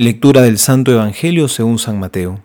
Lectura 0.00 0.42
del 0.42 0.58
Santo 0.58 0.92
Evangelio 0.92 1.48
según 1.48 1.80
San 1.80 1.98
Mateo. 1.98 2.38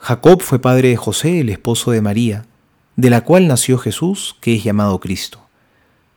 Jacob 0.00 0.42
fue 0.42 0.58
padre 0.58 0.90
de 0.90 0.98
José, 0.98 1.40
el 1.40 1.48
esposo 1.48 1.92
de 1.92 2.02
María, 2.02 2.44
de 2.94 3.08
la 3.08 3.22
cual 3.22 3.48
nació 3.48 3.78
Jesús, 3.78 4.36
que 4.42 4.54
es 4.54 4.64
llamado 4.64 5.00
Cristo. 5.00 5.40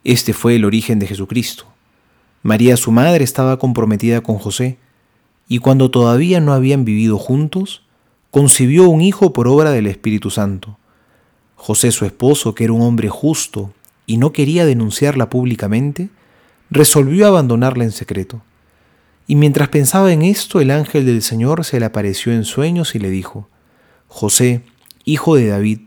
Este 0.04 0.34
fue 0.34 0.58
el 0.58 0.66
origen 0.66 1.00
de 1.00 1.08
Jesucristo. 1.08 1.68
María, 2.44 2.76
su 2.76 2.92
madre, 2.92 3.24
estaba 3.24 3.60
comprometida 3.60 4.20
con 4.20 4.40
José, 4.40 4.78
y 5.48 5.60
cuando 5.60 5.90
todavía 5.90 6.42
no 6.42 6.52
habían 6.52 6.84
vivido 6.84 7.18
juntos, 7.18 7.84
concibió 8.30 8.90
un 8.90 9.00
hijo 9.00 9.32
por 9.32 9.48
obra 9.48 9.72
del 9.72 9.88
Espíritu 9.88 10.32
Santo. 10.32 10.78
José, 11.56 11.94
su 11.94 12.04
esposo, 12.04 12.56
que 12.56 12.66
era 12.66 12.74
un 12.74 12.82
hombre 12.82 13.08
justo 13.08 13.72
y 14.06 14.18
no 14.18 14.34
quería 14.34 14.66
denunciarla 14.66 15.30
públicamente, 15.30 16.10
resolvió 16.70 17.26
abandonarla 17.26 17.86
en 17.86 17.92
secreto. 17.94 18.42
Y 19.32 19.36
mientras 19.36 19.70
pensaba 19.70 20.12
en 20.12 20.24
esto, 20.24 20.60
el 20.60 20.72
ángel 20.72 21.06
del 21.06 21.22
Señor 21.22 21.64
se 21.64 21.80
le 21.80 21.86
apareció 21.86 22.34
en 22.34 22.44
sueños 22.44 22.96
y 22.96 23.00
le 23.00 23.10
dijo, 23.10 23.48
José, 24.10 24.62
hijo 25.06 25.36
de 25.36 25.48
David, 25.48 25.80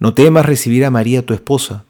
no 0.00 0.12
temas 0.12 0.44
recibir 0.44 0.84
a 0.84 0.90
María 0.90 1.24
tu 1.24 1.34
esposa, 1.34 1.84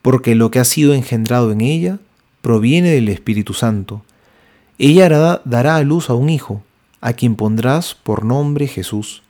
porque 0.00 0.34
lo 0.34 0.50
que 0.50 0.60
ha 0.60 0.64
sido 0.64 0.94
engendrado 0.94 1.52
en 1.52 1.60
ella 1.60 1.98
proviene 2.40 2.88
del 2.92 3.10
Espíritu 3.10 3.52
Santo. 3.52 4.02
Ella 4.78 5.42
dará 5.44 5.76
a 5.76 5.82
luz 5.82 6.08
a 6.08 6.14
un 6.14 6.30
hijo, 6.30 6.62
a 7.02 7.12
quien 7.12 7.36
pondrás 7.36 7.94
por 7.94 8.24
nombre 8.24 8.66
Jesús, 8.66 9.22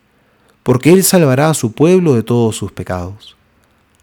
porque 0.62 0.92
él 0.92 1.03
salvará 1.03 1.51
a 1.51 1.55
su 1.55 1.73
pueblo 1.73 2.15
de 2.15 2.23
todos 2.23 2.55
sus 2.55 2.70
pecados. 2.70 3.34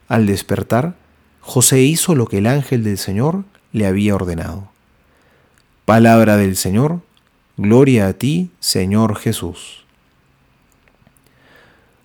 Al 0.10 0.26
despertar, 0.26 0.96
José 1.40 1.84
hizo 1.84 2.16
lo 2.16 2.28
que 2.28 2.40
el 2.40 2.48
ángel 2.48 2.84
del 2.84 2.98
Señor 2.98 3.46
le 3.72 3.86
había 3.86 4.14
ordenado. 4.14 4.71
Palabra 5.92 6.38
del 6.38 6.56
Señor, 6.56 7.02
gloria 7.58 8.08
a 8.08 8.14
ti, 8.14 8.50
Señor 8.62 9.18
Jesús. 9.18 9.84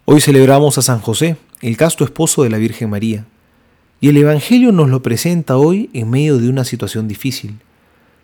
Hoy 0.06 0.20
celebramos 0.20 0.76
a 0.76 0.82
San 0.82 0.98
José, 0.98 1.36
el 1.62 1.76
casto 1.76 2.02
esposo 2.02 2.42
de 2.42 2.50
la 2.50 2.58
Virgen 2.58 2.90
María, 2.90 3.26
y 4.00 4.08
el 4.08 4.16
Evangelio 4.16 4.72
nos 4.72 4.88
lo 4.88 5.02
presenta 5.04 5.56
hoy 5.56 5.88
en 5.92 6.10
medio 6.10 6.38
de 6.38 6.48
una 6.48 6.64
situación 6.64 7.06
difícil, 7.06 7.60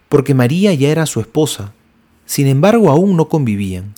porque 0.09 0.35
María 0.35 0.75
ya 0.75 0.89
era 0.89 1.07
su 1.07 1.21
esposa, 1.21 1.73
sin 2.27 2.49
embargo 2.49 2.91
aún 2.91 3.17
no 3.17 3.29
convivían, 3.29 3.95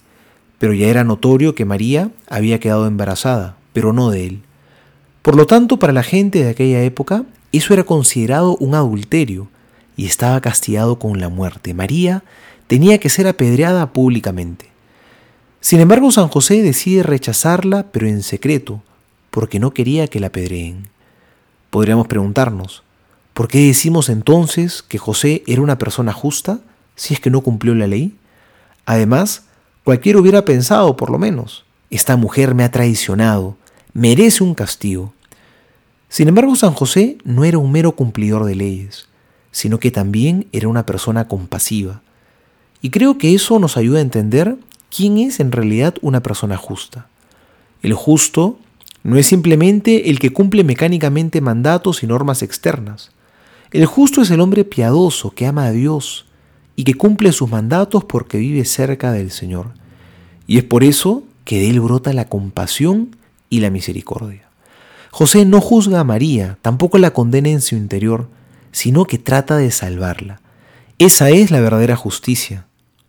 pero 0.58 0.74
ya 0.74 0.88
era 0.88 1.02
notorio 1.02 1.54
que 1.54 1.64
María 1.64 2.10
había 2.28 2.60
quedado 2.60 2.86
embarazada, 2.86 3.56
pero 3.72 3.94
no 3.94 4.10
de 4.10 4.26
él. 4.26 4.42
Por 5.22 5.34
lo 5.34 5.46
tanto, 5.46 5.78
para 5.78 5.94
la 5.94 6.02
gente 6.02 6.44
de 6.44 6.50
aquella 6.50 6.82
época, 6.82 7.24
eso 7.52 7.72
era 7.72 7.84
considerado 7.84 8.54
un 8.58 8.74
adulterio, 8.74 9.48
y 9.96 10.06
estaba 10.06 10.40
castigado 10.40 10.98
con 10.98 11.20
la 11.20 11.28
muerte. 11.28 11.74
María 11.74 12.24
tenía 12.66 12.98
que 12.98 13.10
ser 13.10 13.26
apedreada 13.26 13.92
públicamente. 13.92 14.70
Sin 15.60 15.80
embargo, 15.80 16.10
San 16.10 16.28
José 16.28 16.62
decide 16.62 17.02
rechazarla, 17.02 17.86
pero 17.90 18.06
en 18.06 18.22
secreto, 18.22 18.82
porque 19.30 19.58
no 19.58 19.72
quería 19.72 20.08
que 20.08 20.20
la 20.20 20.28
apedreen. 20.28 20.88
Podríamos 21.70 22.06
preguntarnos, 22.06 22.82
¿por 23.32 23.48
qué 23.48 23.66
decimos 23.66 24.08
entonces 24.08 24.82
que 24.82 24.98
José 24.98 25.42
era 25.46 25.62
una 25.62 25.78
persona 25.78 26.12
justa 26.12 26.60
si 26.96 27.14
es 27.14 27.20
que 27.20 27.30
no 27.30 27.40
cumplió 27.40 27.74
la 27.74 27.86
ley? 27.86 28.16
Además, 28.86 29.44
cualquiera 29.84 30.18
hubiera 30.18 30.44
pensado, 30.44 30.96
por 30.96 31.10
lo 31.10 31.18
menos, 31.18 31.64
esta 31.90 32.16
mujer 32.16 32.54
me 32.54 32.64
ha 32.64 32.70
traicionado, 32.70 33.56
merece 33.92 34.44
un 34.44 34.54
castigo. 34.54 35.14
Sin 36.08 36.28
embargo, 36.28 36.54
San 36.54 36.74
José 36.74 37.16
no 37.24 37.44
era 37.44 37.58
un 37.58 37.72
mero 37.72 37.92
cumplidor 37.92 38.44
de 38.44 38.54
leyes 38.54 39.08
sino 39.54 39.78
que 39.78 39.92
también 39.92 40.48
era 40.50 40.66
una 40.66 40.84
persona 40.84 41.28
compasiva. 41.28 42.02
Y 42.82 42.90
creo 42.90 43.18
que 43.18 43.36
eso 43.36 43.60
nos 43.60 43.76
ayuda 43.76 44.00
a 44.00 44.02
entender 44.02 44.56
quién 44.94 45.16
es 45.18 45.38
en 45.38 45.52
realidad 45.52 45.94
una 46.02 46.24
persona 46.24 46.56
justa. 46.56 47.06
El 47.80 47.94
justo 47.94 48.58
no 49.04 49.16
es 49.16 49.28
simplemente 49.28 50.10
el 50.10 50.18
que 50.18 50.32
cumple 50.32 50.64
mecánicamente 50.64 51.40
mandatos 51.40 52.02
y 52.02 52.08
normas 52.08 52.42
externas. 52.42 53.12
El 53.70 53.86
justo 53.86 54.22
es 54.22 54.30
el 54.32 54.40
hombre 54.40 54.64
piadoso 54.64 55.30
que 55.30 55.46
ama 55.46 55.66
a 55.66 55.70
Dios 55.70 56.26
y 56.74 56.82
que 56.82 56.94
cumple 56.94 57.30
sus 57.30 57.48
mandatos 57.48 58.02
porque 58.02 58.38
vive 58.38 58.64
cerca 58.64 59.12
del 59.12 59.30
Señor. 59.30 59.68
Y 60.48 60.58
es 60.58 60.64
por 60.64 60.82
eso 60.82 61.22
que 61.44 61.60
de 61.60 61.70
él 61.70 61.78
brota 61.78 62.12
la 62.12 62.28
compasión 62.28 63.14
y 63.50 63.60
la 63.60 63.70
misericordia. 63.70 64.48
José 65.12 65.44
no 65.44 65.60
juzga 65.60 66.00
a 66.00 66.04
María, 66.04 66.58
tampoco 66.60 66.98
la 66.98 67.12
condena 67.12 67.50
en 67.50 67.60
su 67.60 67.76
interior, 67.76 68.28
sino 68.74 69.04
que 69.04 69.18
trata 69.18 69.56
de 69.56 69.70
salvarla. 69.70 70.40
Esa 70.98 71.30
es 71.30 71.52
la 71.52 71.60
verdadera 71.60 71.94
justicia, 71.94 72.66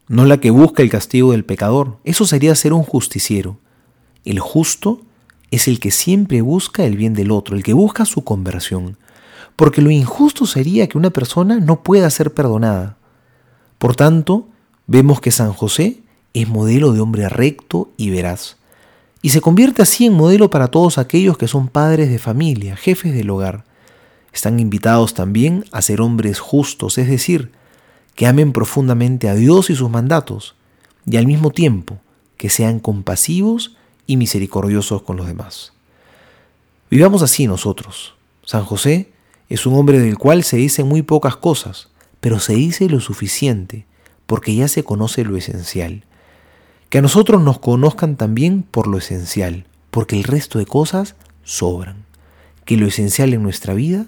no 0.07 0.25
la 0.25 0.37
que 0.39 0.51
busca 0.51 0.83
el 0.83 0.91
castigo 0.91 1.31
del 1.31 1.43
pecador. 1.43 1.97
Eso 2.03 2.27
sería 2.27 2.53
ser 2.53 2.71
un 2.71 2.83
justiciero. 2.83 3.57
El 4.25 4.39
justo 4.39 5.01
es 5.49 5.67
el 5.67 5.79
que 5.79 5.89
siempre 5.89 6.41
busca 6.41 6.85
el 6.85 6.95
bien 6.95 7.15
del 7.15 7.31
otro, 7.31 7.55
el 7.55 7.63
que 7.63 7.73
busca 7.73 8.05
su 8.05 8.23
conversión, 8.23 8.97
porque 9.55 9.81
lo 9.81 9.89
injusto 9.89 10.45
sería 10.45 10.87
que 10.87 10.99
una 10.99 11.09
persona 11.09 11.59
no 11.59 11.81
pueda 11.81 12.11
ser 12.11 12.31
perdonada. 12.31 12.97
Por 13.79 13.95
tanto, 13.95 14.47
vemos 14.85 15.19
que 15.19 15.31
San 15.31 15.51
José 15.51 15.97
es 16.35 16.47
modelo 16.47 16.93
de 16.93 16.99
hombre 16.99 17.27
recto 17.27 17.89
y 17.97 18.11
veraz, 18.11 18.57
y 19.23 19.29
se 19.29 19.41
convierte 19.41 19.81
así 19.81 20.05
en 20.05 20.13
modelo 20.13 20.51
para 20.51 20.67
todos 20.67 20.99
aquellos 20.99 21.39
que 21.39 21.47
son 21.47 21.69
padres 21.69 22.11
de 22.11 22.19
familia, 22.19 22.75
jefes 22.75 23.15
del 23.15 23.31
hogar. 23.31 23.65
Están 24.35 24.59
invitados 24.59 25.13
también 25.13 25.63
a 25.71 25.81
ser 25.81 26.01
hombres 26.01 26.41
justos, 26.41 26.97
es 26.97 27.07
decir, 27.07 27.53
que 28.15 28.27
amen 28.27 28.51
profundamente 28.51 29.29
a 29.29 29.33
Dios 29.33 29.69
y 29.69 29.75
sus 29.77 29.89
mandatos, 29.89 30.55
y 31.09 31.15
al 31.15 31.25
mismo 31.25 31.51
tiempo 31.51 31.99
que 32.35 32.49
sean 32.49 32.81
compasivos 32.81 33.77
y 34.05 34.17
misericordiosos 34.17 35.03
con 35.03 35.15
los 35.15 35.25
demás. 35.25 35.71
Vivamos 36.91 37.21
así 37.21 37.47
nosotros. 37.47 38.15
San 38.43 38.65
José 38.65 39.09
es 39.47 39.65
un 39.65 39.73
hombre 39.75 39.99
del 39.99 40.17
cual 40.17 40.43
se 40.43 40.57
dicen 40.57 40.85
muy 40.85 41.01
pocas 41.01 41.37
cosas, 41.37 41.87
pero 42.19 42.39
se 42.39 42.55
dice 42.55 42.89
lo 42.89 42.99
suficiente, 42.99 43.85
porque 44.25 44.53
ya 44.53 44.67
se 44.67 44.83
conoce 44.83 45.23
lo 45.23 45.37
esencial. 45.37 46.03
Que 46.89 46.97
a 46.97 47.01
nosotros 47.01 47.41
nos 47.41 47.59
conozcan 47.59 48.17
también 48.17 48.63
por 48.63 48.87
lo 48.87 48.97
esencial, 48.97 49.65
porque 49.91 50.17
el 50.17 50.25
resto 50.25 50.59
de 50.59 50.65
cosas 50.65 51.15
sobran. 51.45 52.03
Que 52.65 52.75
lo 52.75 52.85
esencial 52.85 53.33
en 53.33 53.41
nuestra 53.41 53.73
vida 53.73 54.07